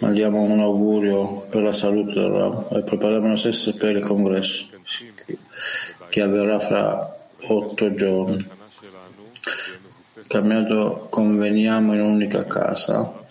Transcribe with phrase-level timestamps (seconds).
[0.00, 4.66] Mandiamo un augurio per la salute del Ram e prepariamo noi stessi per il congresso
[6.08, 7.16] che avverrà fra
[7.46, 8.44] otto giorni.
[10.26, 13.22] Cambiato, conveniamo in un'unica casa.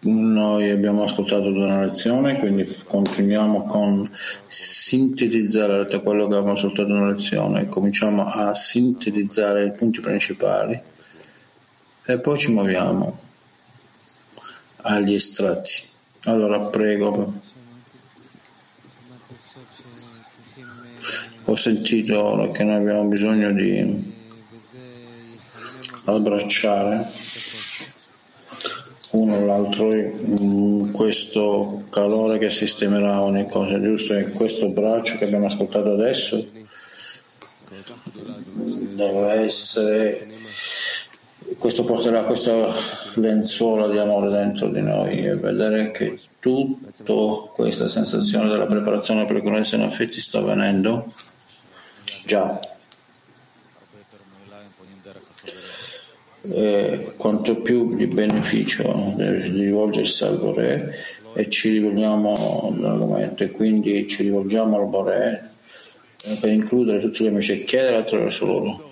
[0.00, 4.10] Noi abbiamo ascoltato una lezione, quindi continuiamo con
[4.48, 7.68] sintetizzare quello che abbiamo ascoltato una lezione.
[7.68, 10.76] Cominciamo a sintetizzare i punti principali
[12.04, 13.21] e poi ci muoviamo
[14.82, 15.82] agli estratti.
[16.24, 17.50] Allora prego.
[21.44, 24.10] Ho sentito che noi abbiamo bisogno di
[26.04, 27.10] abbracciare
[29.10, 34.14] uno l'altro in questo calore che sistemerà ogni cosa, giusto?
[34.14, 36.46] E questo braccio che abbiamo ascoltato adesso
[38.94, 40.31] deve essere
[41.58, 42.72] questo porterà questa
[43.14, 49.36] lenzuola di amore dentro di noi e vedere che tutta questa sensazione della preparazione per
[49.36, 51.12] il in affetti sta avvenendo.
[52.24, 52.60] Già.
[56.44, 60.92] E quanto più di beneficio di rivolgersi al Bore
[61.34, 65.50] e ci rivolgiamo all'argomento e quindi ci rivolgiamo al Bore
[66.40, 68.90] per includere tutti gli amici e chiedere attraverso loro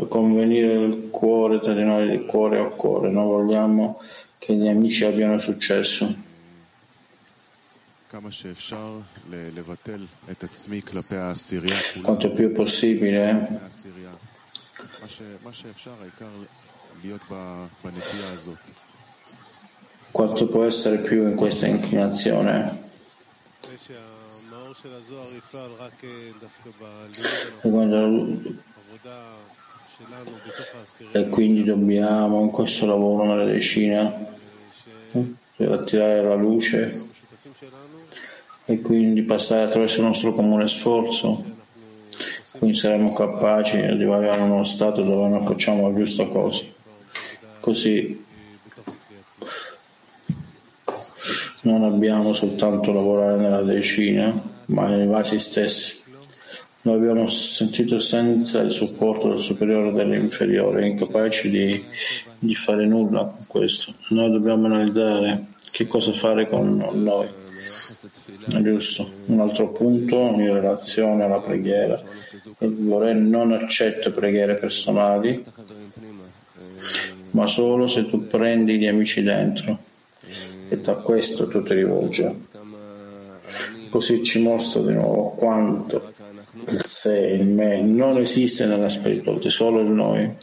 [0.00, 4.00] uh, convenire il cuore tra di noi di cuore a cuore non vogliamo
[4.38, 6.26] che gli amici abbiano successo.
[12.00, 13.60] Quanto più possibile
[20.10, 22.86] quanto può essere più in questa inclinazione
[31.12, 34.12] e quindi dobbiamo in questo lavoro nella decina
[35.56, 37.06] per attirare la luce
[38.66, 41.42] e quindi passare attraverso il nostro comune sforzo.
[42.58, 46.64] Quindi saremo capaci di arrivare a uno stato dove noi facciamo la giusta cosa.
[47.60, 48.26] Così
[51.68, 54.32] non abbiamo soltanto lavorare nella decina,
[54.66, 55.96] ma nei vasi stessi.
[56.82, 61.84] Noi abbiamo sentito senza il supporto del superiore e dell'inferiore, incapaci di,
[62.38, 63.92] di fare nulla con questo.
[64.10, 67.28] Noi dobbiamo analizzare che cosa fare con noi.
[68.62, 69.10] Giusto.
[69.26, 72.00] Un altro punto in relazione alla preghiera.
[72.60, 75.44] Il Vorè non accetta preghiere personali,
[77.32, 79.78] ma solo se tu prendi gli amici dentro
[80.68, 82.46] e da questo tu ti rivolgi.
[83.90, 86.12] Così ci mostra di nuovo quanto
[86.66, 90.36] il sé, il me, non esiste nella spiritualità, solo il noi.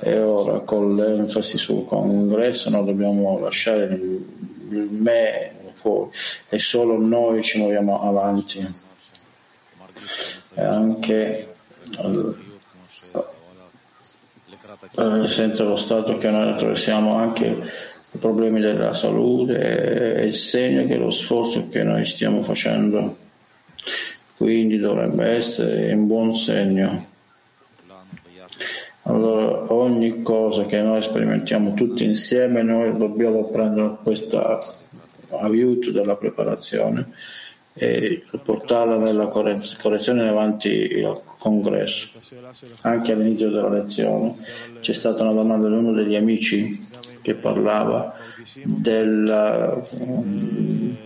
[0.00, 6.10] E ora con l'enfasi sul congresso noi dobbiamo lasciare il, me fuori
[6.48, 8.66] e solo noi ci muoviamo avanti.
[10.54, 11.48] E anche
[14.96, 17.56] eh, senza lo stato che noi attraversiamo anche
[18.12, 23.16] i problemi della salute è il segno che lo sforzo che noi stiamo facendo
[24.36, 27.06] quindi dovrebbe essere un buon segno
[29.02, 34.58] allora ogni cosa che noi sperimentiamo tutti insieme noi dobbiamo prendere questa
[35.30, 37.08] aiuto della preparazione
[37.74, 42.18] e portarla nella correzione davanti al congresso.
[42.80, 44.34] Anche all'inizio della lezione
[44.80, 46.76] c'è stata una domanda di uno degli amici
[47.28, 48.14] che parlava
[48.64, 50.96] della um,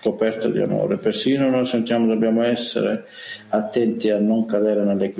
[0.00, 0.96] coperta di amore.
[0.96, 3.04] Persino noi sentiamo dobbiamo essere
[3.50, 5.12] attenti a non cadere nelle.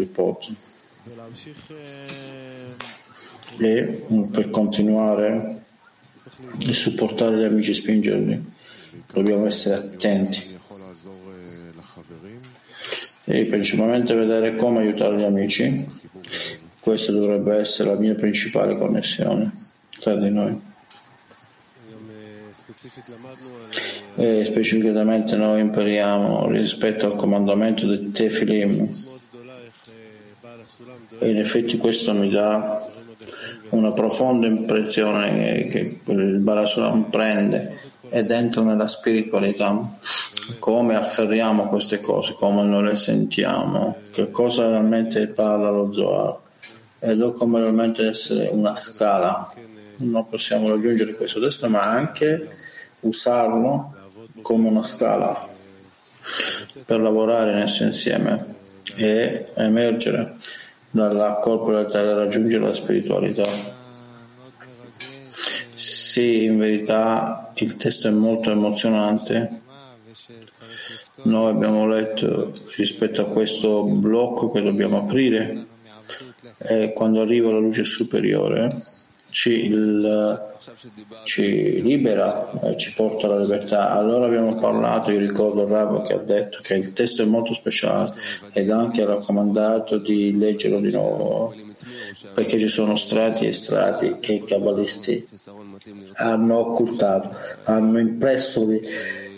[3.61, 5.61] E per continuare
[6.67, 8.57] e supportare gli amici, spingerli.
[9.13, 10.57] Dobbiamo essere attenti
[13.25, 15.87] e principalmente vedere come aiutare gli amici.
[16.81, 19.67] Questa dovrebbe essere la mia principale connessione
[20.01, 20.61] tra di noi.
[24.17, 29.07] E specificamente noi impariamo rispetto al comandamento del Tefilim
[31.19, 32.81] e in effetti questo mi dà
[33.71, 37.77] una profonda impressione che il Barasuram prende
[38.11, 39.91] ed entra nella spiritualità.
[40.59, 46.39] Come afferriamo queste cose, come noi le sentiamo, che cosa realmente parla lo Zohar
[47.01, 49.53] ed come realmente essere una scala.
[50.01, 52.49] Non possiamo raggiungere questo testo, ma anche
[53.01, 53.95] usarlo
[54.43, 55.37] come una scala
[56.85, 58.37] per lavorare in esso insieme
[58.95, 60.37] e emergere
[60.91, 63.43] dalla corporalità e raggiungere la spiritualità.
[65.75, 69.63] Sì, in verità il testo è molto emozionante.
[71.23, 75.67] Noi abbiamo letto rispetto a questo blocco che dobbiamo aprire
[76.59, 78.69] e quando arriva la luce superiore
[79.31, 80.41] ci, il,
[81.25, 83.91] ci libera e ci porta alla libertà.
[83.91, 88.15] Allora abbiamo parlato, io ricordo Rav che ha detto che il testo è molto speciale
[88.53, 91.55] ed anche raccomandato di leggerlo di nuovo
[92.35, 95.27] perché ci sono strati e strati che i cabalisti
[96.15, 97.31] hanno occultato,
[97.65, 98.81] hanno impresso di,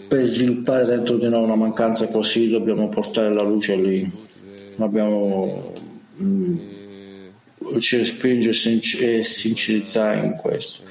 [0.08, 4.10] per sviluppare dentro di noi una mancanza così dobbiamo portare la luce lì.
[4.78, 5.72] Abbiamo
[6.16, 6.58] mh,
[7.78, 10.82] ci respinge sincerità in questo.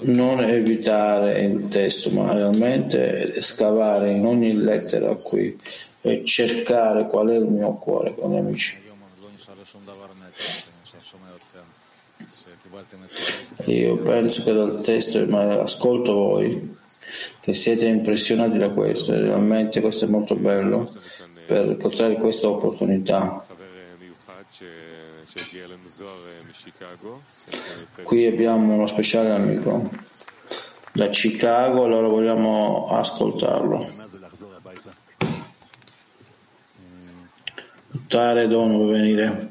[0.00, 5.58] Non evitare il testo, ma realmente scavare in ogni lettera qui
[6.02, 8.84] e cercare qual è il mio cuore con gli amici.
[13.66, 16.76] Io penso che dal testo, ma ascolto voi,
[17.40, 20.90] che siete impressionati da questo, realmente questo è molto bello
[21.46, 23.44] per cogliere questa opportunità.
[28.04, 29.90] Qui abbiamo uno speciale amico
[30.92, 33.86] da Chicago, allora vogliamo ascoltarlo.
[38.06, 39.50] Tare Don vuole venire.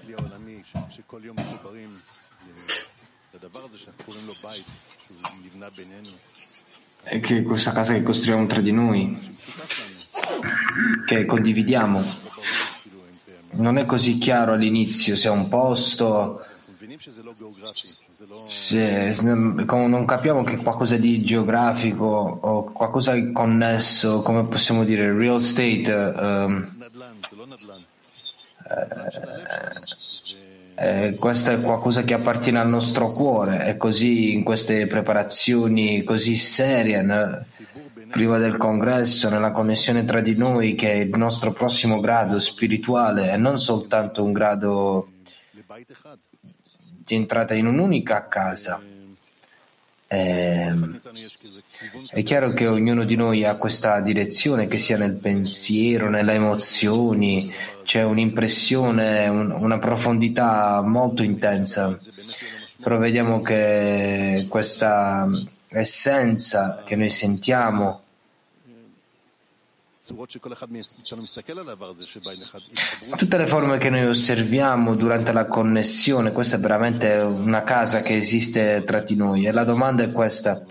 [7.03, 9.35] È che questa casa che costruiamo tra di noi,
[11.05, 12.03] che condividiamo,
[13.55, 16.43] non è così chiaro all'inizio se è un posto,
[18.45, 25.37] se non capiamo che qualcosa di geografico o qualcosa di connesso, come possiamo dire, real
[25.37, 26.73] estate, um,
[30.77, 33.65] eh, eh, questo è qualcosa che appartiene al nostro cuore.
[33.67, 37.01] E così in queste preparazioni così serie
[38.15, 43.29] prima del congresso, nella connessione tra di noi, che è il nostro prossimo grado spirituale
[43.29, 45.09] e non soltanto un grado
[47.03, 48.81] di entrata in un'unica casa.
[50.07, 50.73] Eh,
[52.13, 57.51] è chiaro che ognuno di noi ha questa direzione, che sia nel pensiero, nelle emozioni,
[57.83, 61.97] c'è un'impressione, un, una profondità molto intensa.
[62.81, 65.27] Però vediamo che questa
[65.67, 68.03] essenza che noi sentiamo
[73.17, 78.15] Tutte le forme che noi osserviamo durante la connessione, questa è veramente una casa che
[78.15, 80.63] esiste tra di noi e la domanda è questa.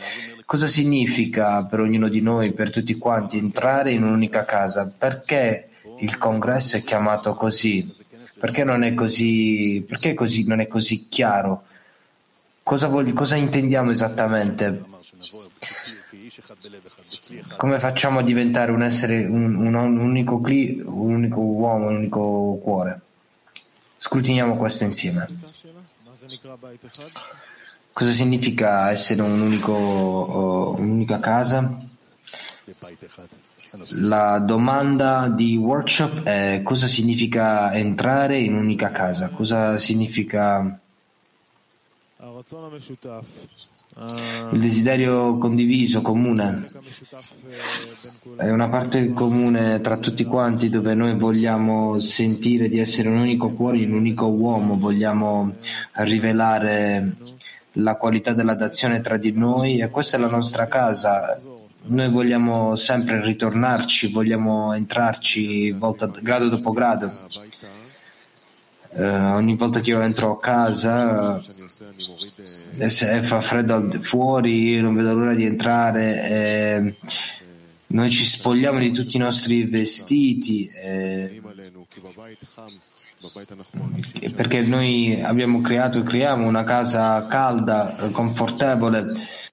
[0.44, 4.86] Cosa significa per ognuno di noi, per tutti quanti, entrare in un'unica casa?
[4.86, 7.92] Perché il congresso è chiamato così?
[8.38, 11.64] Perché non è così, perché così, non è così chiaro?
[12.62, 14.84] Cosa, voglio, cosa intendiamo esattamente?
[17.56, 21.96] Come facciamo a diventare un essere, un, un, un, unico, cli, un unico uomo, un
[21.96, 23.00] unico cuore?
[23.96, 25.26] Scrutiniamo questo insieme.
[27.92, 31.78] Cosa significa essere un unico, uh, un'unica casa?
[33.96, 39.28] La domanda di workshop è cosa significa entrare in un'unica casa?
[39.28, 40.78] Cosa significa
[43.96, 46.68] il desiderio condiviso, comune,
[48.36, 53.50] è una parte comune tra tutti quanti dove noi vogliamo sentire di essere un unico
[53.50, 55.54] cuore, un unico uomo, vogliamo
[55.92, 57.12] rivelare
[57.78, 61.38] la qualità della dazione tra di noi e questa è la nostra casa.
[61.86, 67.10] Noi vogliamo sempre ritornarci, vogliamo entrarci volta, grado dopo grado.
[68.96, 71.42] Uh, ogni volta che io entro a casa
[72.78, 76.94] e se fa freddo fuori io non vedo l'ora di entrare e
[77.94, 81.40] noi ci spogliamo di tutti i nostri vestiti e
[84.34, 89.04] perché noi abbiamo creato e creiamo una casa calda, confortevole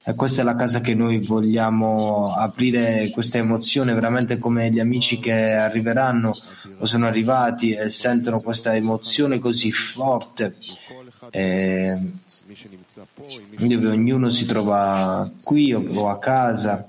[0.04, 5.20] e questa è la casa che noi vogliamo aprire questa emozione veramente come gli amici
[5.20, 6.34] che arriveranno
[6.80, 10.56] o sono arrivati e sentono questa emozione così forte
[11.30, 12.02] eh,
[13.60, 16.88] dove ognuno si trova qui o a casa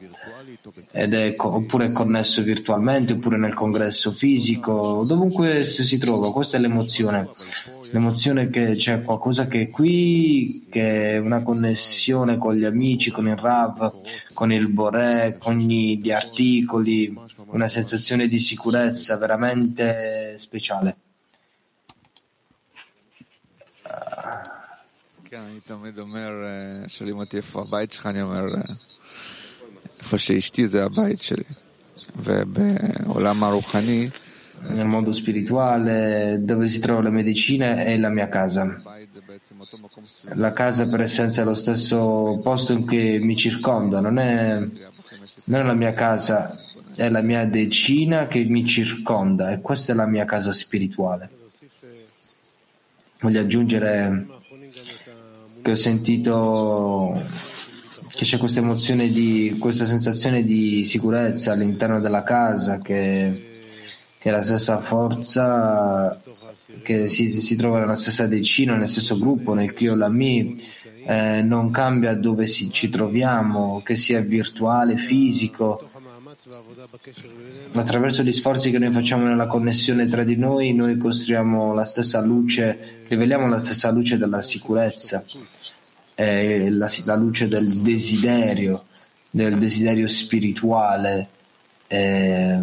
[0.92, 6.32] ed è co- oppure connesso virtualmente, oppure nel congresso fisico, dovunque si trova.
[6.32, 7.28] Questa è l'emozione.
[7.90, 13.26] L'emozione che c'è qualcosa che è qui, che è una connessione con gli amici, con
[13.26, 13.92] il Rav,
[14.32, 17.14] con il Boré, con gli articoli,
[17.46, 20.96] una sensazione di sicurezza veramente speciale.
[23.84, 24.60] Uh
[34.68, 38.80] nel mondo spirituale, dove si trova la medicina è la mia casa.
[40.34, 44.58] La casa per essenza è lo stesso posto in cui mi circonda, non è,
[45.46, 46.58] non è la mia casa,
[46.94, 51.30] è la mia decina che mi circonda e questa è la mia casa spirituale.
[53.20, 54.26] Voglio aggiungere
[55.62, 57.24] che ho sentito
[58.14, 63.50] che c'è questa emozione di questa sensazione di sicurezza all'interno della casa che
[64.22, 66.16] che è la stessa forza
[66.82, 70.62] che si, si trova nella stessa decina, nel stesso gruppo, nel Clio Lami,
[71.04, 75.90] eh, non cambia dove si, ci troviamo, che sia virtuale, fisico.
[77.72, 82.20] Attraverso gli sforzi che noi facciamo nella connessione tra di noi, noi costruiamo la stessa
[82.20, 85.24] luce, riveliamo la stessa luce della sicurezza,
[86.22, 88.84] eh, la, la, luce del desiderio,
[89.30, 91.28] del desiderio spirituale.
[91.88, 92.60] Eh,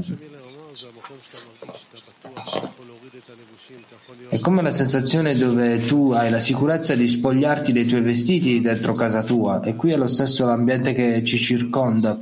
[4.29, 8.93] è come la sensazione dove tu hai la sicurezza di spogliarti dei tuoi vestiti dentro
[8.93, 12.17] casa tua e qui è lo stesso l'ambiente che ci circonda,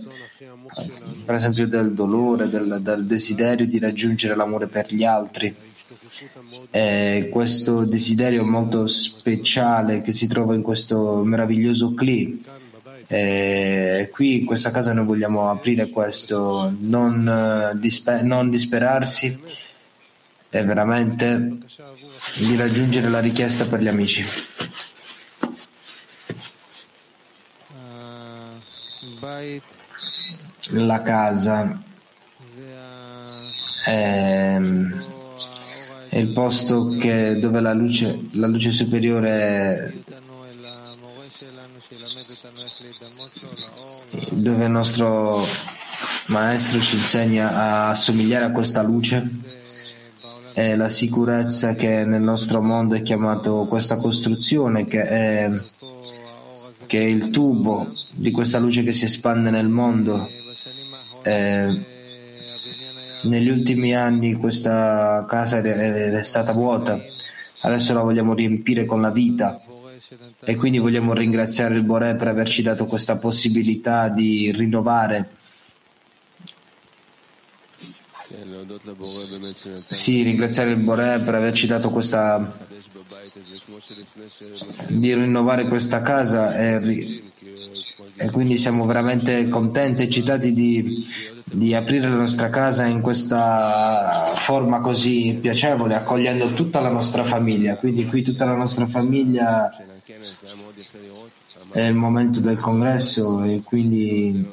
[1.26, 5.56] per esempio del dolore, del, del desiderio di raggiungere l'amore per gli altri.
[6.72, 12.44] E questo desiderio molto speciale che si trova in questo meraviglioso cli.
[13.08, 19.40] E qui in questa casa noi vogliamo aprire questo, non, eh, disper- non disperarsi
[20.50, 21.58] è veramente
[22.36, 24.26] di raggiungere la richiesta per gli amici.
[30.72, 31.82] La casa
[33.86, 34.60] è,
[36.10, 40.04] è il posto che, dove la luce, la luce superiore
[44.30, 45.46] dove il nostro
[46.28, 49.56] maestro ci insegna a assomigliare a questa luce
[50.58, 55.52] è la sicurezza che nel nostro mondo è chiamato questa costruzione che è,
[56.88, 60.28] che è il tubo di questa luce che si espande nel mondo.
[61.22, 61.97] Eh,
[63.24, 67.00] negli ultimi anni questa casa è stata vuota,
[67.62, 69.62] adesso la vogliamo riempire con la vita.
[70.40, 75.30] E quindi vogliamo ringraziare il Boré per averci dato questa possibilità di rinnovare.
[79.90, 82.56] Sì, ringraziare il Boré per averci dato questa
[84.88, 87.24] di rinnovare questa casa e,
[88.16, 91.06] e quindi siamo veramente contenti e eccitati di,
[91.52, 97.76] di, aprire la nostra casa in questa forma così piacevole, accogliendo tutta la nostra famiglia.
[97.76, 99.70] Quindi qui tutta la nostra famiglia
[101.72, 104.46] è il momento del congresso e quindi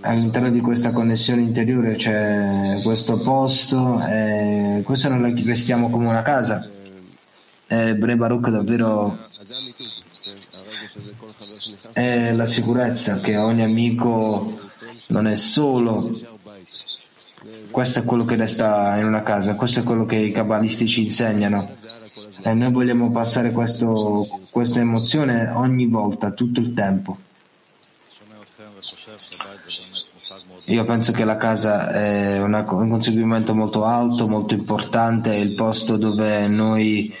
[0.00, 6.68] all'interno di questa connessione interiore c'è questo posto e questo noi restiamo come una casa.
[7.66, 9.16] Bre Baruch davvero
[11.92, 14.52] è la sicurezza che ogni amico
[15.08, 16.10] non è solo.
[17.70, 21.04] Questo è quello che resta in una casa, questo è quello che i cabalisti ci
[21.04, 21.74] insegnano.
[22.44, 27.16] E noi vogliamo passare questo, questa emozione ogni volta, tutto il tempo.
[30.66, 35.54] Io penso che la casa è una, un conseguimento molto alto, molto importante, è il
[35.54, 37.14] posto dove noi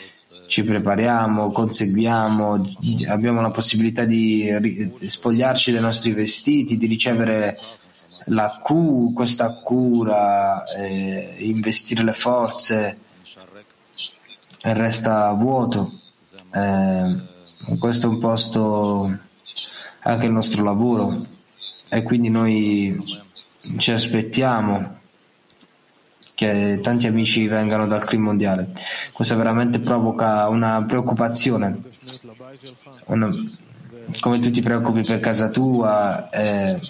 [0.52, 2.74] ci prepariamo, conseguiamo,
[3.08, 7.56] abbiamo la possibilità di spogliarci dei nostri vestiti, di ricevere
[8.26, 12.98] la cu, questa cura, eh, investire le forze.
[14.60, 15.90] Resta vuoto.
[16.52, 17.16] Eh,
[17.78, 19.18] questo è un posto
[20.00, 21.28] anche il nostro lavoro.
[21.88, 23.02] E quindi noi
[23.78, 25.00] ci aspettiamo
[26.42, 28.72] che tanti amici vengano dal CRIM mondiale.
[29.12, 31.80] Questo veramente provoca una preoccupazione.
[33.06, 33.30] Una,
[34.18, 36.80] come tu ti preoccupi per casa tua e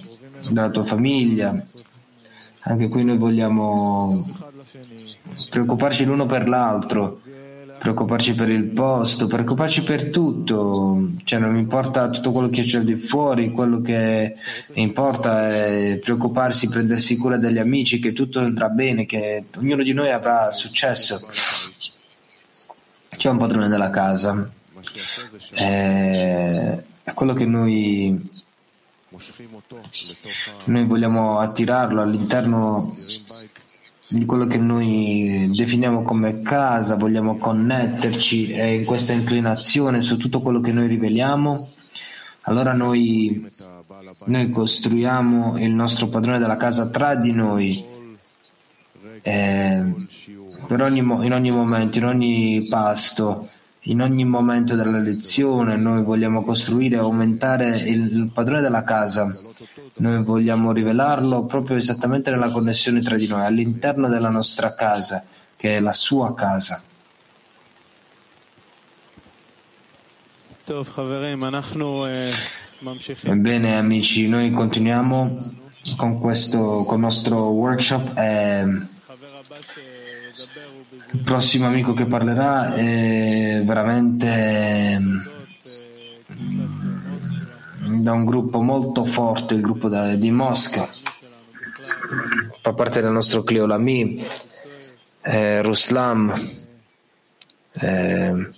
[0.48, 1.62] della tua famiglia,
[2.60, 4.26] anche qui noi vogliamo
[5.50, 7.20] preoccuparci l'uno per l'altro
[7.82, 12.96] preoccuparci per il posto, preoccuparci per tutto, cioè non importa tutto quello che c'è di
[12.96, 14.36] fuori, quello che
[14.74, 20.12] importa è preoccuparsi, prendersi cura degli amici, che tutto andrà bene, che ognuno di noi
[20.12, 21.28] avrà successo.
[23.08, 24.48] C'è un padrone della casa,
[25.52, 26.82] è
[27.14, 28.30] quello che noi,
[30.66, 32.94] noi vogliamo attirarlo all'interno
[34.12, 40.42] di quello che noi definiamo come casa, vogliamo connetterci e in questa inclinazione su tutto
[40.42, 41.56] quello che noi riveliamo,
[42.42, 43.50] allora noi,
[44.26, 47.84] noi costruiamo il nostro padrone della casa tra di noi.
[49.22, 49.94] Eh,
[50.68, 53.48] ogni, in ogni momento, in ogni pasto,
[53.86, 59.28] in ogni momento della lezione noi vogliamo costruire e aumentare il, padrone della casa.
[59.94, 65.24] Noi vogliamo rivelarlo proprio esattamente nella connessione tra di noi, all'interno della nostra casa,
[65.56, 66.82] che è la sua casa.
[73.34, 75.34] Bene amici, noi continuiamo
[75.96, 78.16] con questo con il nostro workshop.
[78.16, 78.90] Eh,
[81.12, 85.20] il prossimo amico che parlerà è veramente mm,
[88.02, 90.88] da un gruppo molto forte, il gruppo di Mosca.
[92.60, 94.24] Fa parte del nostro Clio Lami,
[95.22, 96.60] eh, Ruslam.
[97.72, 98.50] Eh,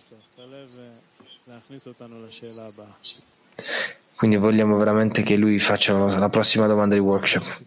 [4.17, 7.63] quindi vogliamo veramente che lui faccia la prossima domanda di workshop.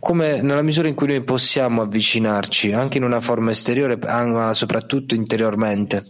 [0.00, 5.14] Come nella misura in cui noi possiamo avvicinarci, anche in una forma esteriore, ma soprattutto
[5.14, 6.04] interiormente,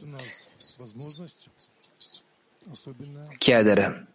[3.36, 4.06] chiedere.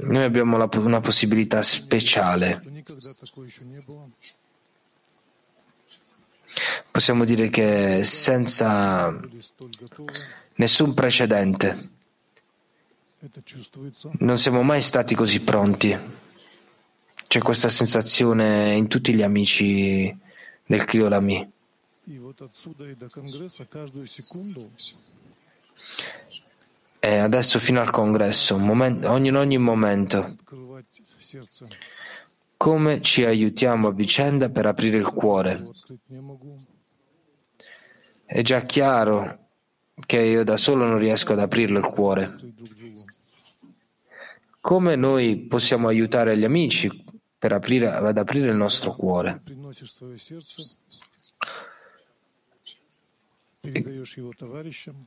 [0.00, 2.62] Noi abbiamo una possibilità speciale.
[6.90, 9.14] Possiamo dire che senza
[10.54, 11.96] nessun precedente
[14.18, 15.96] non siamo mai stati così pronti.
[17.26, 20.16] C'è questa sensazione in tutti gli amici
[20.64, 21.52] del Kriolami.
[27.00, 30.36] E adesso fino al congresso, momento, ogni, in ogni momento,
[32.56, 35.70] come ci aiutiamo a vicenda per aprire il cuore?
[38.24, 39.47] È già chiaro
[40.06, 42.28] che io da solo non riesco ad aprirlo il cuore.
[44.60, 47.04] Come noi possiamo aiutare gli amici
[47.38, 49.42] per aprire, ad aprire il nostro cuore?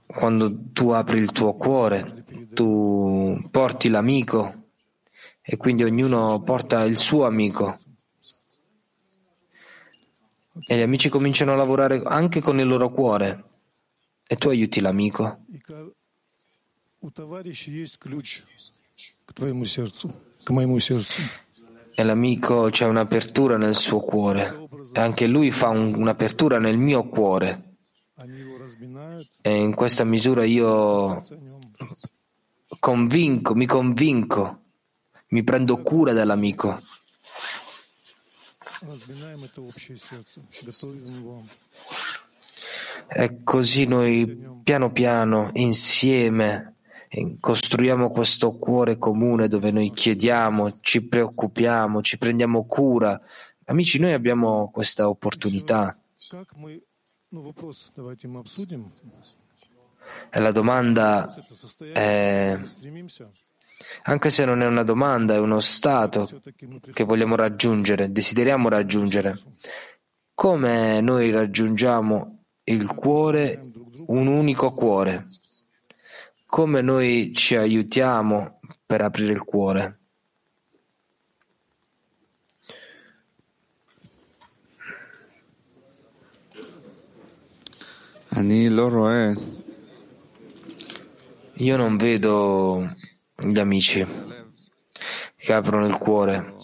[0.05, 4.65] Quando tu apri il tuo cuore, tu porti l'amico
[5.41, 7.75] e quindi ognuno porta il suo amico.
[10.67, 13.50] E gli amici cominciano a lavorare anche con il loro cuore
[14.31, 15.43] e tu aiuti l'amico.
[21.93, 27.09] E l'amico c'è un'apertura nel suo cuore e anche lui fa un, un'apertura nel mio
[27.09, 27.75] cuore.
[29.41, 31.21] E in questa misura io
[32.79, 34.61] convinco, mi convinco,
[35.27, 36.81] mi prendo cura dell'amico.
[43.07, 46.75] E così noi piano piano, insieme,
[47.39, 53.19] costruiamo questo cuore comune dove noi chiediamo, ci preoccupiamo, ci prendiamo cura.
[53.65, 55.97] Amici, noi abbiamo questa opportunità.
[60.29, 61.33] E la domanda
[61.93, 62.59] è,
[64.03, 66.29] anche se non è una domanda, è uno stato
[66.93, 69.37] che vogliamo raggiungere, desideriamo raggiungere.
[70.33, 72.40] Come noi raggiungiamo
[72.71, 73.61] il cuore,
[74.07, 75.23] un unico cuore?
[76.51, 79.99] come noi ci aiutiamo per aprire il cuore.
[91.53, 92.93] Io non vedo
[93.37, 94.05] gli amici
[95.37, 96.55] che aprono il cuore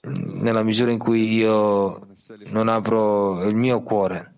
[0.00, 2.08] nella misura in cui io
[2.46, 4.37] non apro il mio cuore.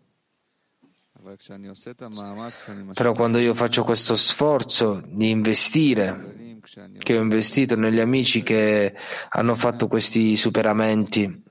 [2.94, 6.58] Però quando io faccio questo sforzo di investire,
[6.98, 8.94] che ho investito negli amici che
[9.30, 11.42] hanno fatto questi superamenti,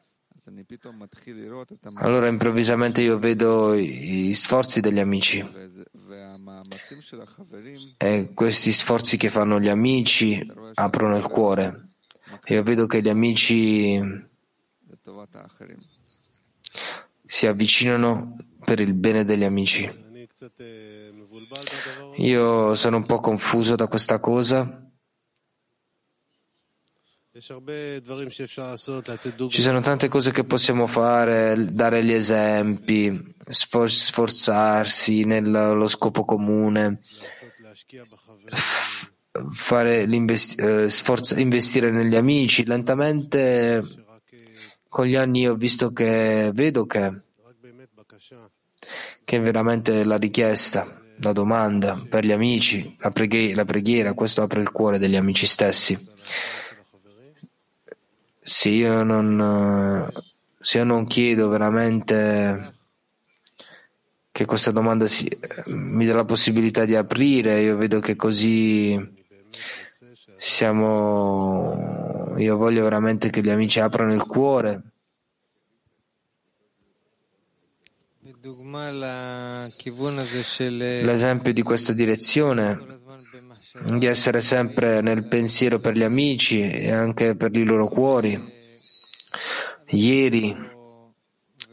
[1.95, 5.47] allora improvvisamente io vedo gli sforzi degli amici
[7.97, 11.87] e questi sforzi che fanno gli amici aprono il cuore.
[12.47, 14.01] Io vedo che gli amici
[17.25, 18.37] si avvicinano
[18.69, 19.89] per il bene degli amici.
[22.17, 24.86] Io sono un po' confuso da questa cosa.
[29.49, 36.99] Ci sono tante cose che possiamo fare, dare gli esempi, sforzarsi nello scopo comune,
[39.32, 42.65] eh, sforza, investire negli amici.
[42.65, 43.84] Lentamente
[44.88, 47.23] con gli anni ho visto che vedo che,
[49.23, 54.41] che è veramente la richiesta, la domanda per gli amici, la preghiera, la preghiera, questo
[54.41, 55.97] apre il cuore degli amici stessi.
[58.41, 60.10] Se io non,
[60.60, 62.73] se io non chiedo veramente
[64.32, 65.30] che questa domanda si,
[65.67, 69.17] mi dà la possibilità di aprire, io vedo che così
[70.38, 74.82] siamo, io voglio veramente che gli amici aprano il cuore.
[81.04, 83.02] L'esempio di questa direzione,
[83.95, 88.39] di essere sempre nel pensiero per gli amici e anche per i loro cuori.
[89.88, 90.56] Ieri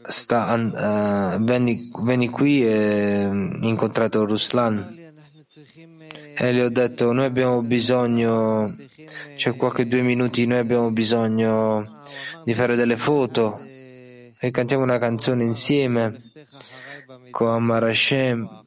[0.07, 4.95] sta, uh, venni, venni, qui e ho incontrato Ruslan
[6.35, 8.75] e gli ho detto noi abbiamo bisogno,
[9.35, 12.03] c'è qualche due minuti, noi abbiamo bisogno
[12.43, 13.66] di fare delle foto
[14.39, 16.21] e cantiamo una canzone insieme
[17.31, 18.65] con Amar Hashem.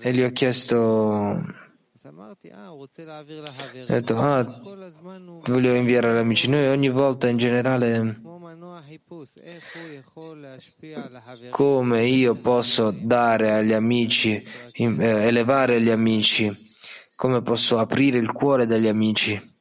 [0.00, 1.66] E gli ho chiesto
[2.00, 2.86] ho
[3.86, 4.44] detto ah,
[5.44, 6.48] voglio inviare agli amici.
[6.48, 8.20] Noi ogni volta in generale
[11.50, 16.50] come io posso dare agli amici, eh, elevare gli amici,
[17.16, 19.56] come posso aprire il cuore degli amici.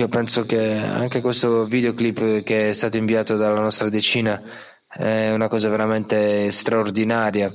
[0.00, 4.42] Io penso che anche questo videoclip che è stato inviato dalla nostra decina
[4.88, 7.52] è una cosa veramente straordinaria.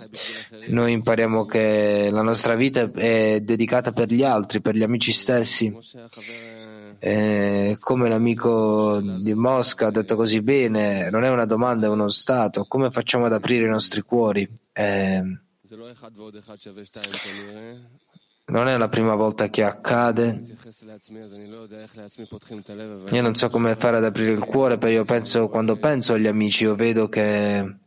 [0.67, 5.75] Noi impariamo che la nostra vita è dedicata per gli altri, per gli amici stessi.
[6.99, 12.09] Eh, come l'amico di Mosca ha detto così bene, non è una domanda, è uno
[12.09, 12.65] stato.
[12.65, 14.47] Come facciamo ad aprire i nostri cuori?
[14.71, 15.23] Eh,
[18.51, 20.41] non è la prima volta che accade.
[23.09, 26.27] Io non so come fare ad aprire il cuore, però io penso, quando penso agli
[26.27, 27.77] amici, io vedo che,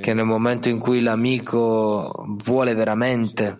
[0.00, 3.56] che nel momento in cui l'amico vuole veramente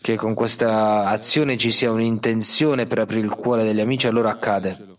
[0.00, 4.92] che con questa azione ci sia un'intenzione per aprire il cuore degli amici, allora accade.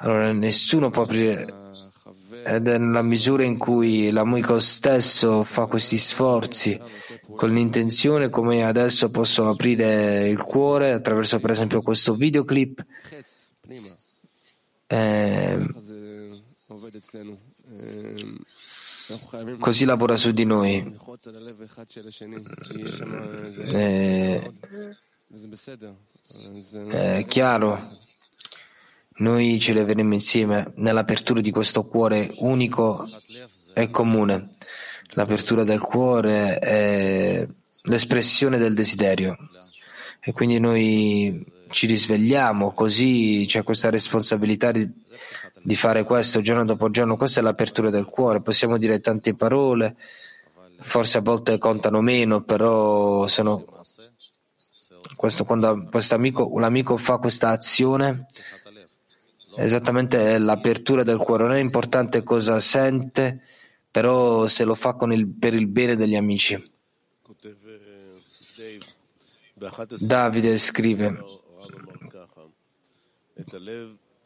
[0.00, 1.68] Allora nessuno può aprire
[2.44, 6.80] ed è nella misura in cui l'amico stesso fa questi sforzi
[7.34, 12.84] con l'intenzione come adesso posso aprire il cuore attraverso per esempio questo videoclip.
[14.86, 15.66] Eh,
[19.58, 20.96] così lavora su di noi.
[23.66, 24.52] Eh,
[26.90, 28.06] è chiaro
[29.18, 33.04] noi ci leveremo insieme nell'apertura di questo cuore unico
[33.74, 34.50] e comune.
[35.12, 37.46] L'apertura del cuore è
[37.82, 39.36] l'espressione del desiderio
[40.20, 44.88] e quindi noi ci risvegliamo, così c'è questa responsabilità di,
[45.62, 47.16] di fare questo giorno dopo giorno.
[47.16, 48.40] Questa è l'apertura del cuore.
[48.40, 49.96] Possiamo dire tante parole,
[50.80, 53.64] forse a volte contano meno, però sono
[55.16, 58.26] questo, quando amico, fa questa azione
[59.58, 61.44] esattamente l'apertura del cuore.
[61.44, 63.42] Non è importante cosa sente,
[63.90, 66.62] però se lo fa il, per il bene degli amici.
[70.06, 71.24] Davide scrive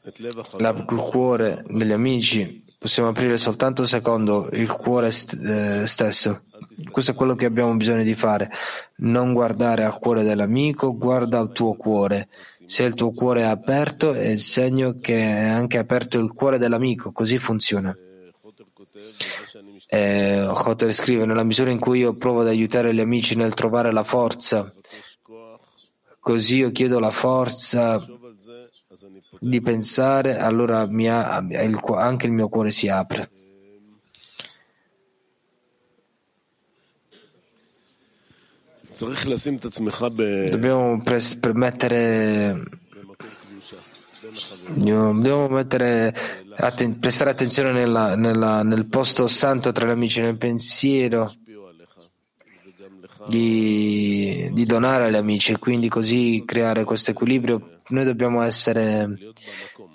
[0.05, 6.42] il cuore degli amici possiamo aprire soltanto secondo il cuore st- eh, stesso.
[6.90, 8.51] Questo è quello che abbiamo bisogno di fare.
[8.97, 12.29] Non guardare al cuore dell'amico, guarda al tuo cuore.
[12.73, 16.57] Se il tuo cuore è aperto, è il segno che è anche aperto il cuore
[16.57, 17.13] dell'amico.
[17.13, 17.95] Così funziona.
[19.89, 23.93] Eh, Hotter scrive: Nella misura in cui io provo ad aiutare gli amici nel trovare
[23.93, 24.73] la forza,
[26.19, 28.03] così io chiedo la forza
[29.39, 33.31] di pensare, allora anche il mio cuore si apre.
[40.51, 42.63] Dobbiamo permettere
[44.75, 46.15] Dobbiamo mettere,
[46.57, 51.31] atten- prestare attenzione nella, nella, nel posto santo tra gli amici, nel pensiero
[53.27, 57.81] di, di, donare agli amici e quindi così creare questo equilibrio.
[57.89, 59.19] Noi dobbiamo essere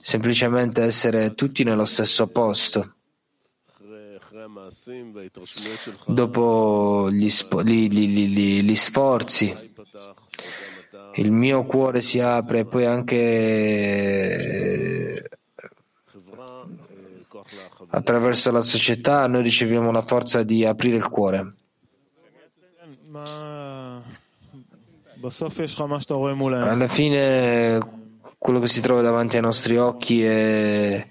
[0.02, 2.97] semplicemente essere tutti nello stesso posto.
[6.08, 9.56] Dopo gli, spo- gli, gli, gli sforzi,
[11.16, 13.98] il mio cuore si apre e poi anche
[17.90, 21.54] attraverso la società noi riceviamo la forza di aprire il cuore.
[26.70, 27.80] Alla fine
[28.38, 31.08] quello che si trova davanti ai nostri occhi è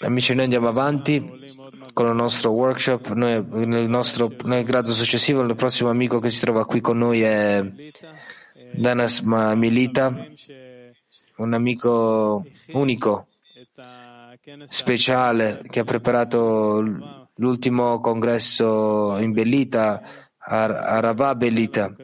[0.00, 1.24] Amici, noi andiamo avanti
[1.92, 3.12] con il nostro workshop.
[3.12, 7.22] Noi, nel, nostro, nel grado successivo, il prossimo amico che si trova qui con noi
[7.22, 7.64] è
[8.74, 10.26] Danas Milita,
[11.36, 13.26] un amico unico,
[14.64, 16.80] speciale, che ha preparato
[17.36, 20.02] l'ultimo congresso in Bellita,
[20.38, 21.94] a Rabà Bellita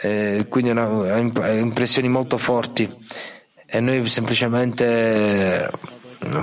[0.00, 2.88] eh, quindi una, una, impressioni molto forti.
[3.66, 5.70] E noi semplicemente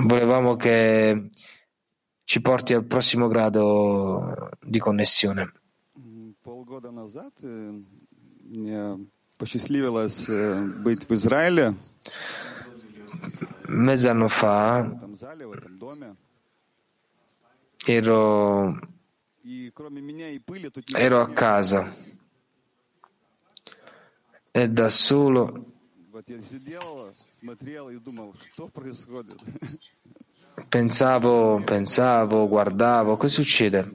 [0.02, 1.30] volevamo che
[2.24, 5.52] ci porti al prossimo grado di connessione.
[13.68, 14.88] Mezz'anno fa
[17.84, 18.78] ero,
[20.92, 21.94] ero a casa
[24.56, 25.74] e da solo
[30.66, 33.86] pensavo, pensavo, guardavo, che succede?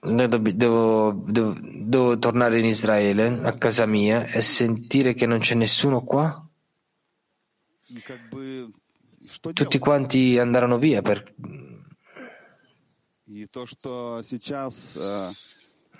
[0.00, 6.02] Devo, devo, devo tornare in Israele, a casa mia, e sentire che non c'è nessuno
[6.02, 6.48] qua?
[9.52, 11.34] tutti quanti andarono via per...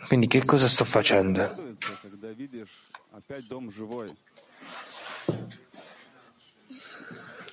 [0.06, 1.50] Quindi che cosa sto facendo?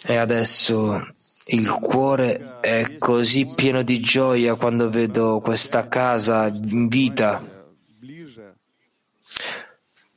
[0.06, 1.16] E adesso
[1.48, 7.42] il cuore è così pieno di gioia quando vedo questa casa in vita.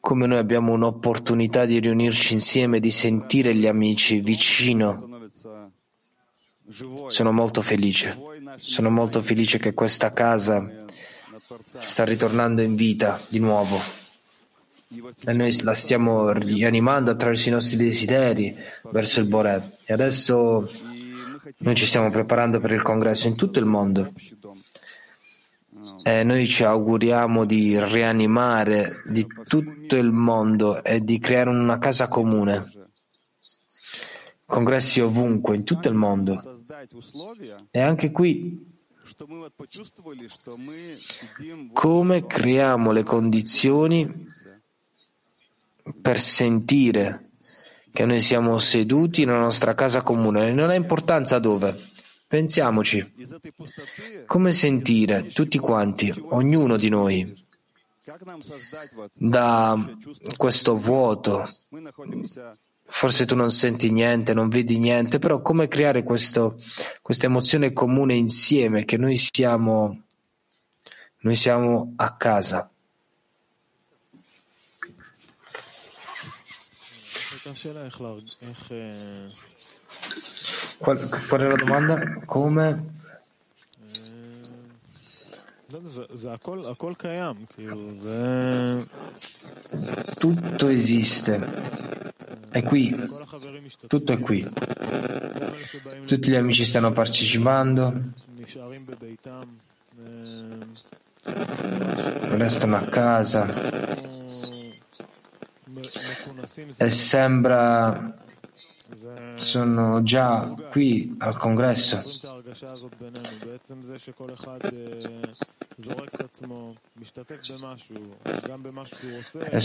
[0.01, 5.29] Come noi abbiamo un'opportunità di riunirci insieme, di sentire gli amici vicino.
[7.09, 8.17] Sono molto felice.
[8.57, 10.86] Sono molto felice che questa casa
[11.65, 13.81] sta ritornando in vita di nuovo.
[15.25, 18.57] E noi la stiamo rianimando attraverso i nostri desideri
[18.91, 19.79] verso il Boré.
[19.85, 20.71] E adesso
[21.59, 24.13] noi ci stiamo preparando per il congresso in tutto il mondo.
[26.03, 32.07] E noi ci auguriamo di rianimare di tutto il mondo e di creare una casa
[32.07, 32.85] comune
[34.47, 36.41] congressi ovunque, in tutto il mondo.
[37.71, 38.75] E anche qui,
[41.73, 44.29] come creiamo le condizioni
[46.01, 47.31] per sentire
[47.93, 51.95] che noi siamo seduti nella nostra casa comune, non ha importanza dove.
[52.27, 53.15] Pensiamoci,
[54.27, 57.45] come sentire tutti quanti, ognuno di noi,
[59.15, 59.77] da
[60.37, 61.49] questo vuoto
[62.89, 66.57] Forse tu non senti niente, non vedi niente, però come creare questo,
[67.03, 70.03] questa emozione comune insieme che noi siamo,
[71.19, 72.71] noi siamo a casa?
[80.79, 82.21] Qual, qual è la domanda?
[82.25, 82.95] Come?
[90.19, 92.15] Tutto esiste.
[92.57, 92.91] È qui,
[93.87, 94.51] tutto è qui.
[96.07, 97.93] Tutti gli amici stanno partecipando,
[102.31, 103.47] restano a casa.
[106.79, 108.17] E sembra
[109.37, 112.01] sono già qui al congresso.
[119.51, 119.61] E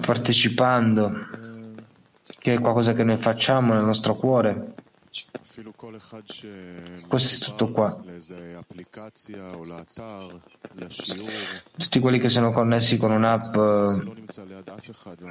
[0.00, 1.71] partecipando
[2.38, 4.74] che è qualcosa che noi facciamo nel nostro cuore.
[7.06, 8.02] Questo è tutto qua.
[11.76, 13.54] Tutti quelli che sono connessi con un'app,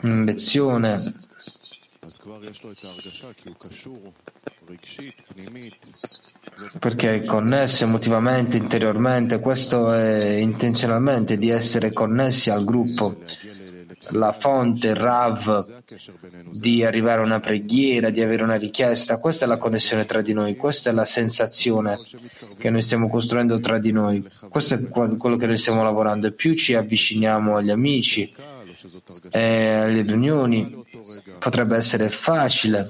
[0.01, 1.15] una lezione,
[6.79, 13.17] perché è connesso emotivamente, interiormente, questo è intenzionalmente di essere connessi al gruppo
[14.09, 15.83] la fonte, Rav,
[16.51, 19.17] di arrivare a una preghiera, di avere una richiesta.
[19.17, 21.99] Questa è la connessione tra di noi, questa è la sensazione
[22.57, 24.25] che noi stiamo costruendo tra di noi.
[24.49, 26.27] Questo è quello che noi stiamo lavorando.
[26.27, 28.33] E più ci avviciniamo agli amici
[29.29, 30.83] e alle riunioni,
[31.39, 32.89] potrebbe essere facile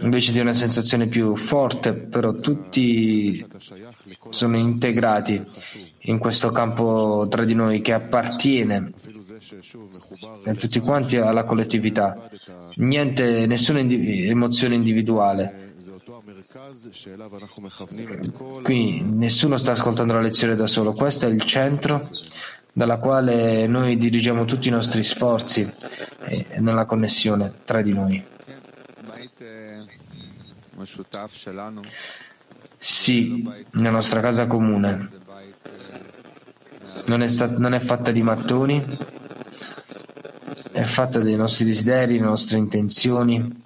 [0.00, 3.44] invece di una sensazione più forte, però tutti
[4.30, 5.42] sono integrati
[6.00, 8.92] in questo campo tra di noi che appartiene
[10.44, 12.28] a tutti quanti alla collettività.
[12.76, 15.72] Niente, nessuna indiv- emozione individuale.
[18.62, 22.10] Qui nessuno sta ascoltando la lezione da solo, questo è il centro
[22.72, 25.72] dalla quale noi dirigiamo tutti i nostri sforzi
[26.58, 28.33] nella connessione tra di noi.
[32.78, 35.10] Sì, la nostra casa comune.
[37.06, 38.82] Non è, stat- non è fatta di mattoni,
[40.72, 43.62] è fatta dei nostri desideri, delle nostre intenzioni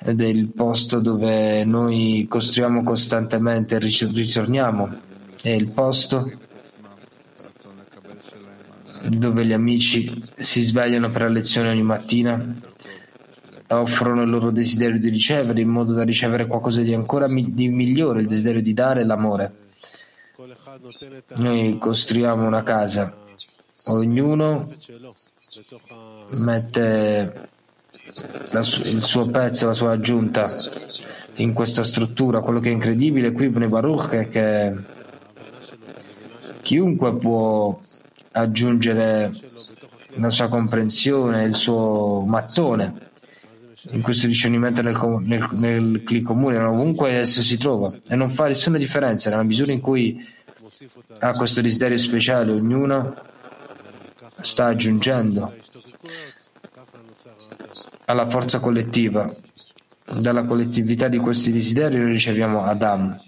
[0.00, 5.00] ed è il posto dove noi costruiamo costantemente e ritorniamo.
[5.40, 6.30] È il posto
[9.08, 12.54] dove gli amici si svegliano per la lezione ogni mattina
[13.68, 18.20] offrono il loro desiderio di ricevere in modo da ricevere qualcosa di ancora di migliore,
[18.20, 19.52] il desiderio di dare l'amore.
[21.36, 23.14] Noi costruiamo una casa,
[23.86, 24.68] ognuno
[26.30, 27.48] mette
[28.60, 30.56] su- il suo pezzo, la sua aggiunta
[31.36, 32.40] in questa struttura.
[32.40, 34.74] Quello che è incredibile qui in Baruch è che
[36.62, 37.78] chiunque può
[38.32, 39.32] aggiungere
[40.14, 43.07] la sua comprensione, il suo mattone
[43.90, 48.46] in questo discernimento nel, nel, nel clic comune, ovunque esso si trova, e non fa
[48.46, 50.26] nessuna differenza nella misura in cui
[51.20, 53.14] ha questo desiderio speciale, ognuno
[54.42, 55.52] sta aggiungendo
[58.04, 59.34] alla forza collettiva.
[60.20, 63.20] Dalla collettività di questi desideri noi riceviamo Adam.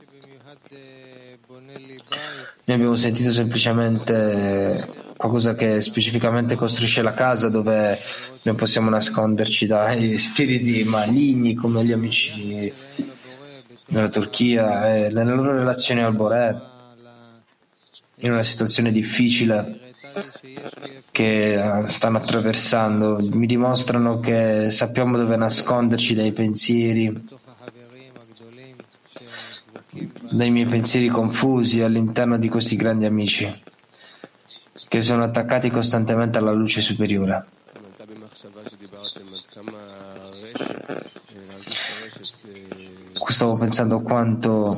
[2.65, 4.83] Noi abbiamo sentito semplicemente
[5.17, 7.99] qualcosa che specificamente costruisce la casa dove
[8.43, 12.73] non possiamo nasconderci dai spiriti maligni come gli amici
[13.87, 16.69] della Turchia e nelle loro relazioni al Boré
[18.17, 19.95] in una situazione difficile
[21.11, 27.29] che stanno attraversando mi dimostrano che sappiamo dove nasconderci dai pensieri
[30.33, 33.63] dai miei pensieri confusi all'interno di questi grandi amici
[34.89, 37.47] che sono attaccati costantemente alla luce superiore.
[43.29, 44.77] Stavo pensando quanto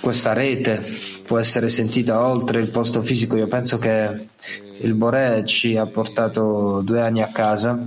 [0.00, 0.84] questa rete
[1.24, 3.36] può essere sentita oltre il posto fisico.
[3.36, 4.28] Io penso che
[4.80, 7.78] il Boré ci ha portato due anni a casa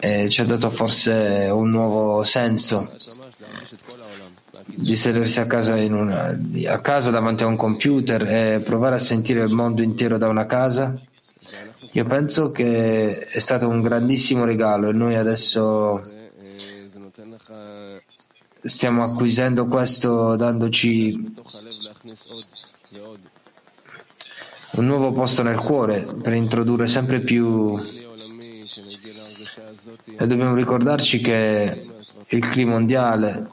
[0.00, 2.90] e ci ha dato forse un nuovo senso
[4.66, 9.42] di sedersi a casa, una, a casa davanti a un computer e provare a sentire
[9.42, 11.00] il mondo intero da una casa.
[11.94, 16.02] Io penso che è stato un grandissimo regalo e noi adesso
[18.64, 21.34] stiamo acquisendo questo dandoci
[24.72, 27.78] un nuovo posto nel cuore per introdurre sempre più
[30.16, 31.86] e dobbiamo ricordarci che
[32.26, 33.48] il clima mondiale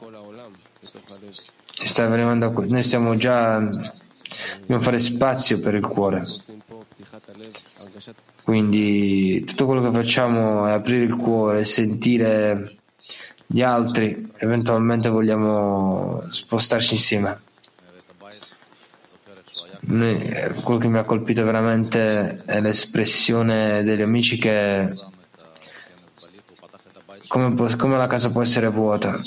[1.84, 3.60] sta arrivando a noi stiamo già
[4.60, 6.22] dobbiamo fare spazio per il cuore
[8.42, 12.76] quindi tutto quello che facciamo è aprire il cuore sentire
[13.46, 17.40] gli altri eventualmente vogliamo spostarci insieme
[19.84, 24.86] quello che mi ha colpito veramente è l'espressione degli amici che
[27.28, 29.20] come, come la casa può essere vuota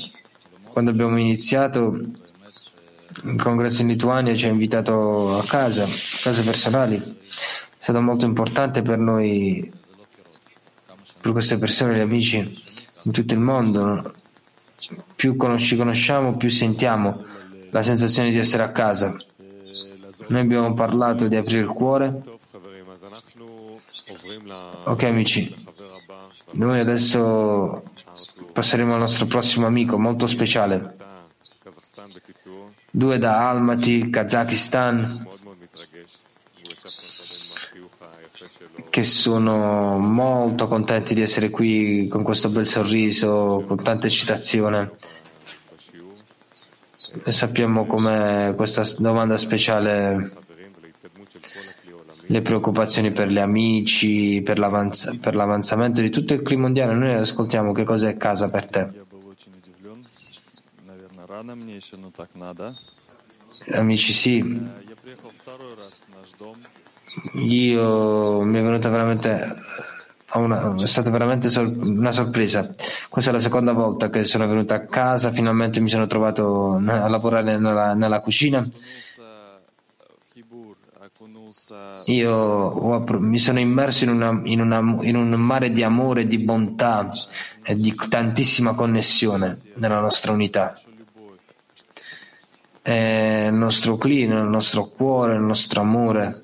[0.72, 1.98] quando abbiamo iniziato
[3.24, 5.86] il congresso in Lituania ci ha invitato a casa,
[6.22, 7.02] case personali.
[7.86, 9.72] Stato molto importante per noi,
[11.22, 12.38] per queste persone, gli amici
[13.04, 14.12] in tutto il mondo.
[15.16, 17.24] Più ci conosciamo, più sentiamo
[17.70, 19.16] la sensazione di essere a casa.
[20.30, 22.24] Noi abbiamo parlato di aprire il cuore.
[24.86, 25.54] Ok amici,
[26.54, 27.84] noi adesso
[28.52, 30.96] passeremo al nostro prossimo amico molto speciale
[32.96, 35.28] due da Almaty, Kazakistan,
[38.96, 44.92] che sono molto contenti di essere qui con questo bel sorriso, con tanta eccitazione.
[47.26, 50.32] Sappiamo come questa domanda speciale
[52.28, 56.94] le preoccupazioni per gli amici, per, l'avanz- per l'avanzamento di tutto il clima mondiale.
[56.94, 58.88] Noi ascoltiamo che cosa è casa per te.
[63.74, 64.40] Amici, sì.
[67.34, 69.56] Io mi è venuta veramente
[70.34, 72.70] una, è stata veramente sor- una sorpresa.
[73.10, 77.08] Questa è la seconda volta che sono venuto a casa, finalmente mi sono trovato a
[77.08, 78.68] lavorare nella, nella cucina.
[82.06, 87.12] Io mi sono immerso in, una, in, una, in un mare di amore, di bontà
[87.64, 90.78] e di tantissima connessione nella nostra unità.
[92.82, 96.44] E il nostro clima, il nostro cuore, il nostro amore.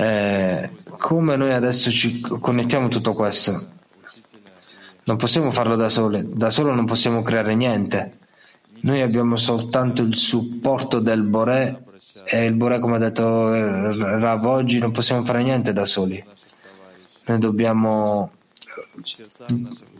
[0.00, 3.70] Eh, come noi adesso ci connettiamo tutto questo?
[5.02, 8.18] Non possiamo farlo da soli, da solo non possiamo creare niente.
[8.82, 11.82] Noi abbiamo soltanto il supporto del Boré
[12.24, 16.24] e il Boré, come ha detto Rav oggi, non possiamo fare niente da soli.
[17.24, 18.30] Noi dobbiamo,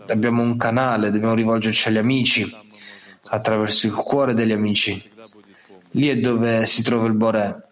[0.07, 2.57] abbiamo un canale, dobbiamo rivolgerci agli amici
[3.31, 5.11] attraverso il cuore degli amici.
[5.93, 7.68] Lì è dove si trova il Boré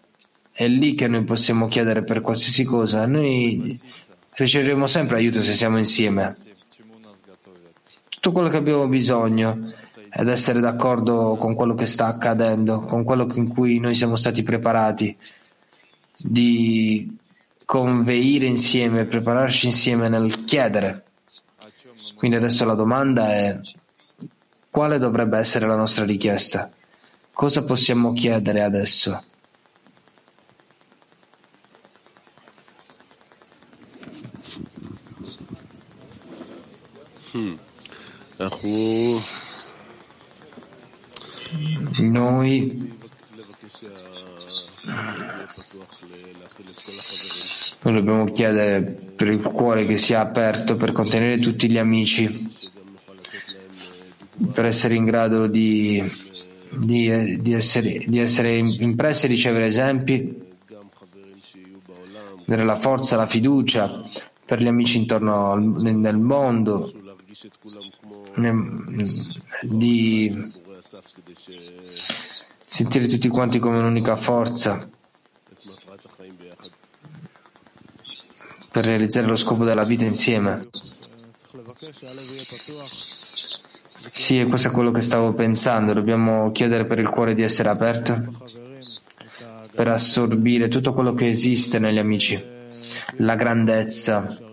[0.57, 3.05] è lì che noi possiamo chiedere per qualsiasi cosa.
[3.05, 3.79] Noi
[4.31, 6.35] riceveremo sempre aiuto se siamo insieme.
[8.09, 9.59] Tutto quello che abbiamo bisogno
[10.09, 14.15] è di essere d'accordo con quello che sta accadendo, con quello in cui noi siamo
[14.15, 15.15] stati preparati,
[16.17, 17.15] di
[17.63, 21.03] conveire insieme, prepararci insieme nel chiedere.
[22.15, 23.59] Quindi adesso la domanda è
[24.71, 26.71] quale dovrebbe essere la nostra richiesta?
[27.31, 29.21] Cosa possiamo chiedere adesso?
[41.99, 42.95] Noi
[47.81, 48.81] noi dobbiamo chiedere
[49.15, 52.49] per il cuore che sia aperto per contenere tutti gli amici,
[54.51, 56.03] per essere in grado di,
[56.69, 60.45] di, di, essere, di essere impressi e ricevere esempi,
[62.45, 64.01] dare la forza, la fiducia
[64.45, 66.91] per gli amici intorno al, nel mondo,
[69.61, 70.53] di
[72.65, 74.89] sentire tutti quanti come un'unica forza
[78.71, 80.69] per realizzare lo scopo della vita insieme.
[84.13, 85.93] Sì, questo è quello che stavo pensando.
[85.93, 88.35] Dobbiamo chiedere per il cuore di essere aperto,
[89.73, 92.41] per assorbire tutto quello che esiste negli amici,
[93.17, 94.46] la grandezza,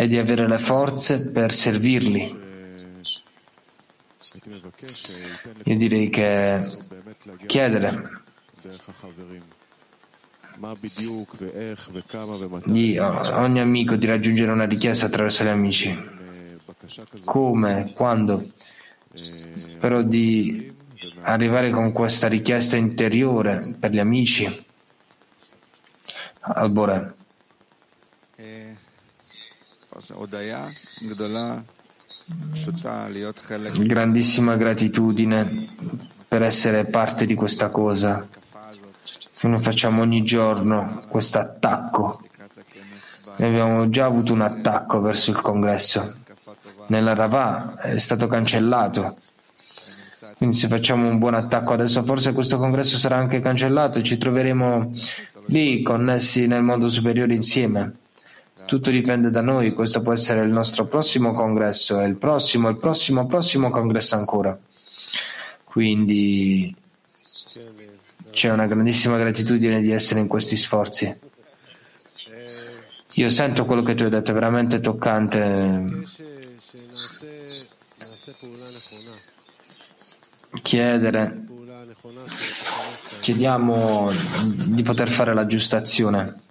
[0.00, 2.34] e di avere le forze per servirli.
[5.64, 6.66] Io direi che
[7.44, 8.22] chiedere
[12.64, 15.94] di ogni amico di raggiungere una richiesta attraverso gli amici.
[17.26, 18.52] Come, quando,
[19.78, 20.72] però di
[21.20, 24.66] arrivare con questa richiesta interiore per gli amici
[26.40, 27.18] al Bore.
[33.84, 35.68] Grandissima gratitudine
[36.28, 38.26] per essere parte di questa cosa
[39.48, 42.22] noi facciamo ogni giorno, questo attacco.
[43.38, 46.16] Abbiamo già avuto un attacco verso il congresso.
[46.88, 49.16] Nella Ravà è stato cancellato.
[50.36, 54.18] Quindi se facciamo un buon attacco adesso forse questo congresso sarà anche cancellato e ci
[54.18, 54.92] troveremo
[55.46, 57.99] lì connessi nel mondo superiore insieme.
[58.70, 62.76] Tutto dipende da noi, questo può essere il nostro prossimo congresso e il prossimo, il
[62.76, 64.56] prossimo, prossimo congresso ancora.
[65.64, 66.72] Quindi
[68.30, 71.12] c'è una grandissima gratitudine di essere in questi sforzi.
[73.14, 76.06] Io sento quello che tu hai detto, è veramente toccante.
[80.62, 81.44] Chiedere,
[83.18, 84.12] chiediamo
[84.44, 86.42] di poter fare la giusta azione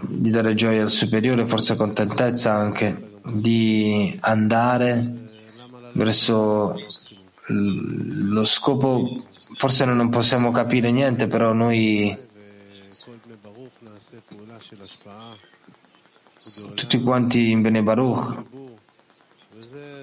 [0.00, 5.30] di dare gioia al superiore, forse contentezza anche, di andare
[5.92, 6.74] verso
[7.46, 9.24] lo scopo,
[9.56, 12.16] forse non possiamo capire niente, però noi
[16.74, 18.42] tutti quanti in Bene Baruch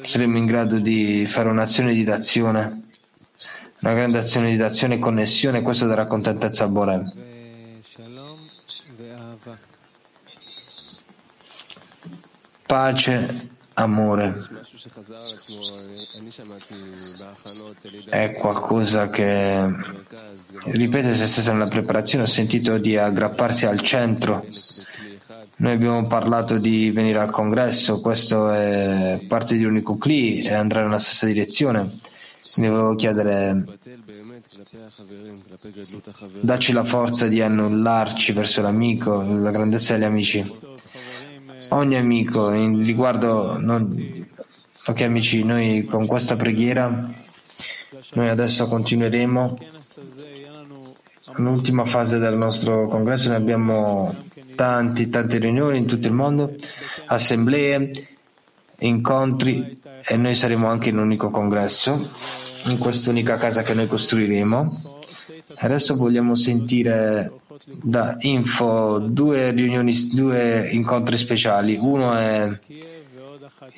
[0.02, 2.84] saremo in grado di fare un'azione di dazione,
[3.82, 7.28] una grande azione di dazione e connessione, questo darà contentezza a Borem.
[12.70, 14.38] Pace, amore.
[18.08, 19.74] È qualcosa che
[20.66, 22.26] ripete se stessa nella preparazione.
[22.26, 24.46] Ho sentito di aggrapparsi al centro.
[25.56, 30.84] Noi abbiamo parlato di venire al congresso, questo è parte di Unico Cli e andrà
[30.84, 31.96] nella stessa direzione.
[32.56, 33.64] Devo chiedere,
[36.42, 40.58] dacci la forza di annullarci verso l'amico, la grandezza degli amici.
[41.70, 44.28] Ogni amico, in riguardo, non,
[44.88, 47.10] ok amici, noi con questa preghiera,
[48.14, 49.58] noi adesso continueremo
[51.36, 54.16] l'ultima fase del nostro congresso, noi abbiamo
[54.56, 56.56] tanti, tante riunioni in tutto il mondo,
[57.06, 58.08] assemblee,
[58.80, 62.10] incontri e noi saremo anche in un unico congresso,
[62.66, 65.02] in quest'unica casa che noi costruiremo.
[65.56, 67.32] Adesso vogliamo sentire
[67.66, 71.78] da info due riunioni, due incontri speciali.
[71.80, 72.60] Uno è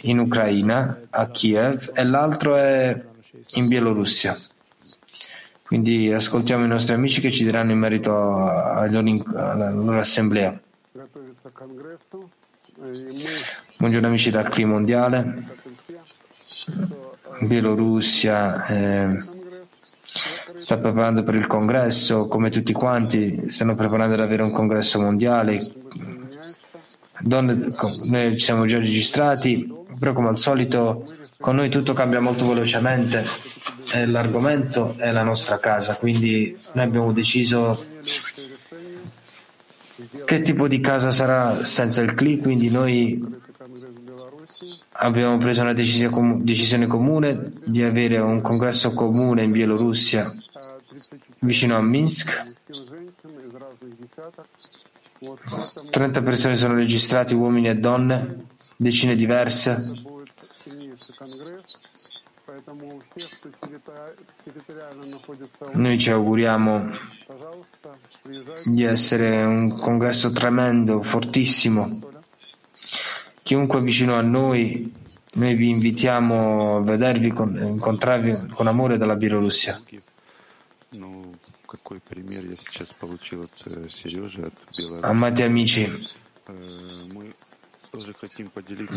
[0.01, 3.01] in Ucraina, a Kiev, e l'altro è
[3.53, 4.37] in Bielorussia.
[5.65, 10.59] Quindi ascoltiamo i nostri amici che ci diranno in merito alla loro assemblea.
[13.77, 15.47] Buongiorno amici dal Clima Mondiale,
[17.41, 19.23] Bielorussia eh,
[20.57, 25.59] sta preparando per il congresso, come tutti quanti stanno preparando ad avere un congresso mondiale.
[27.19, 27.73] Donne,
[28.03, 31.05] noi ci siamo già registrati, però come al solito
[31.39, 33.25] con noi tutto cambia molto velocemente
[33.93, 37.83] e l'argomento è la nostra casa, quindi noi abbiamo deciso
[40.25, 43.40] che tipo di casa sarà senza il CLI, quindi noi
[44.93, 50.33] abbiamo preso una decisione comune di avere un congresso comune in Bielorussia
[51.39, 52.49] vicino a Minsk.
[55.91, 59.79] 30 persone sono registrate, uomini e donne, decine diverse.
[65.73, 66.89] Noi ci auguriamo
[68.65, 71.99] di essere un congresso tremendo, fortissimo.
[73.43, 74.93] Chiunque vicino a noi,
[75.33, 79.81] noi vi invitiamo a vedervi, con, incontrarvi con amore dalla Bielorussia.
[85.01, 86.09] Amati amici,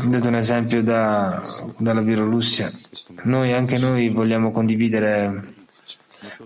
[0.06, 1.42] Vedo un esempio da,
[1.78, 2.70] dalla Bielorussia.
[3.24, 5.54] Noi, anche noi, vogliamo condividere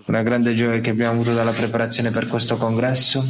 [0.05, 3.23] una grande gioia che abbiamo avuto dalla preparazione per questo congresso.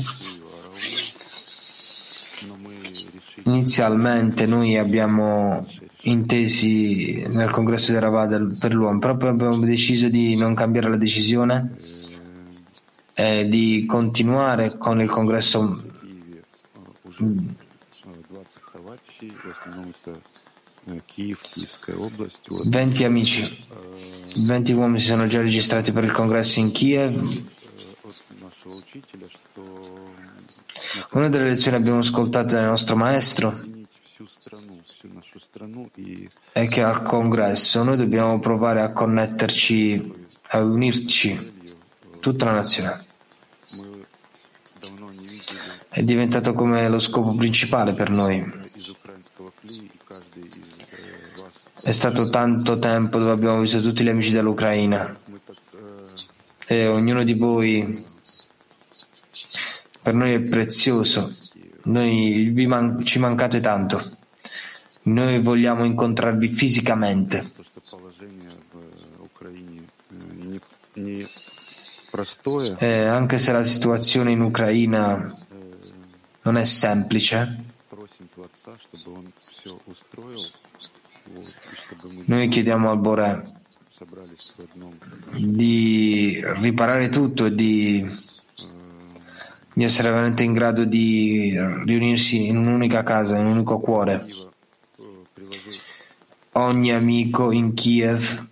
[3.50, 5.66] Inizialmente noi abbiamo
[6.04, 11.76] intesi nel congresso di Rabat per l'uomo, proprio abbiamo deciso di non cambiare la decisione
[13.16, 15.82] e di continuare con il congresso
[22.70, 23.66] 20 amici,
[24.36, 27.48] 20 uomini si sono già registrati per il congresso in Kiev.
[31.12, 33.54] Una delle lezioni che abbiamo ascoltato dal nostro maestro
[36.52, 41.54] è che al congresso noi dobbiamo provare a connetterci, a unirci,
[42.20, 43.06] tutta la nazione.
[45.90, 48.68] È diventato come lo scopo principale per noi.
[51.82, 55.18] È stato tanto tempo dove abbiamo visto tutti gli amici dell'Ucraina
[56.66, 58.06] e ognuno di voi
[60.10, 61.32] per noi è prezioso.
[61.84, 64.02] Noi man- ci mancate tanto.
[65.04, 67.52] Noi vogliamo incontrarvi fisicamente.
[72.80, 75.38] E anche se la situazione in Ucraina
[76.42, 77.66] non è semplice,
[82.26, 83.58] noi chiediamo al Boré
[85.38, 88.28] di riparare tutto e di,
[89.80, 94.26] di, essere veramente in grado di riunirsi in un'unica casa, in un unico cuore.
[96.54, 98.48] Ogni amico in Kiev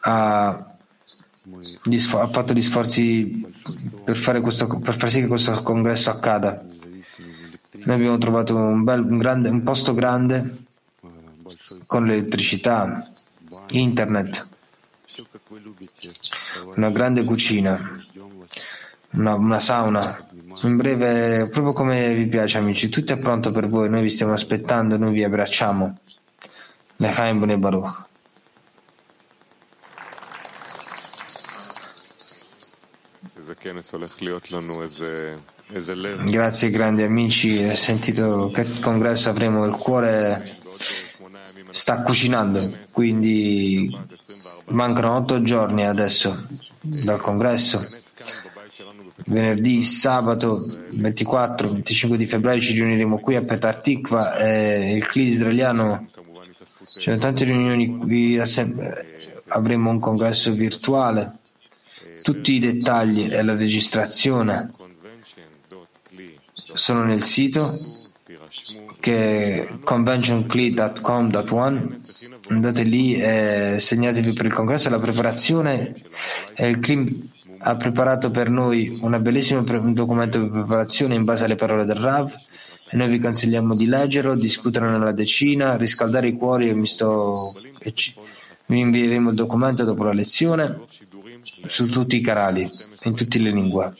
[0.00, 3.52] ha, ha fatto gli sforzi
[4.04, 6.64] per, questo, per far sì che questo congresso accada.
[7.84, 10.64] Noi abbiamo trovato un, bel, un, grande, un posto grande
[11.86, 13.10] con l'elettricità,
[13.70, 14.46] internet,
[16.76, 18.02] una grande cucina,
[19.14, 20.28] una, una, sauna.
[20.62, 24.32] In breve, proprio come vi piace amici, tutto è pronto per voi, noi vi stiamo
[24.32, 25.98] aspettando, noi vi abbracciamo.
[26.96, 28.04] Lechaim Bune Baruch.
[36.30, 40.58] Grazie grandi amici, ho sentito che congresso avremo, il cuore
[41.70, 43.96] sta cucinando, quindi
[44.66, 46.46] mancano otto giorni adesso
[46.80, 48.03] dal congresso.
[49.26, 55.26] Venerdì, sabato 24, 25 di febbraio ci riuniremo qui a Petar Tikva e il CLI
[55.26, 56.08] israeliano.
[56.94, 58.38] Ci sono tante riunioni,
[59.48, 61.38] avremo un congresso virtuale,
[62.22, 64.70] tutti i dettagli e la registrazione
[66.54, 67.78] sono nel sito
[69.00, 71.96] che è conventioncli.com.one
[72.48, 74.88] andate lì e segnatevi per il congresso.
[74.88, 75.92] La preparazione
[76.56, 77.28] il CLIM
[77.66, 82.34] ha preparato per noi un bellissimo documento di preparazione in base alle parole del Rav
[82.94, 87.52] noi vi consigliamo di leggerlo, discuterlo nella decina, riscaldare i cuori e mi sto
[88.66, 90.78] vi invieremo il documento dopo la lezione
[91.66, 92.68] su tutti i canali,
[93.02, 93.92] in tutte le lingue.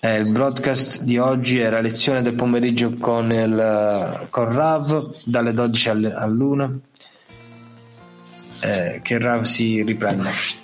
[0.00, 5.52] Eh, il broadcast di oggi è la lezione del pomeriggio con, il, con Rav dalle
[5.52, 6.76] 12 all'1
[8.62, 10.59] eh, che Rav si riprende.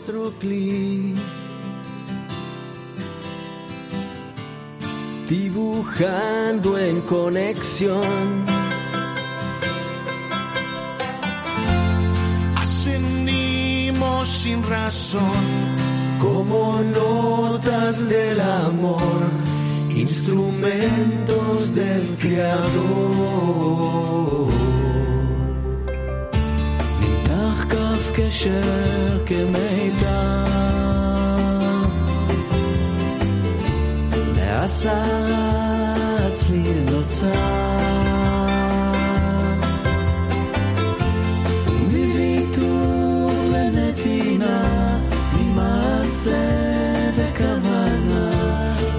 [0.00, 1.16] nuestro clip
[5.28, 8.56] dibujando en conexión
[14.26, 15.44] sin razón,
[16.18, 19.22] como notas del amor,
[19.94, 23.56] instrumentos del Creador.
[27.00, 27.94] נמתח קו
[34.61, 35.05] ועשה
[36.19, 37.27] הצליל נוצר.
[41.87, 44.99] מוויתור לנתינה,
[45.33, 46.33] ממעשה
[47.15, 48.31] וכוונה,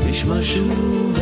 [0.06, 1.18] נשמע שוב